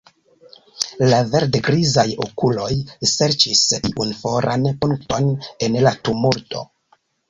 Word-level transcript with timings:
La 1.11 1.19
verd-grizaj 1.35 2.07
okuloj 2.27 2.71
serĉis 3.13 3.63
iun 3.83 4.17
foran 4.25 4.69
punkton 4.83 5.33
en 5.71 5.83
la 5.89 5.99
tumulto. 6.09 6.71